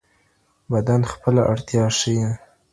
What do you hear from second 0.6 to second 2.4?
بدن خپله اړتیا ښيي.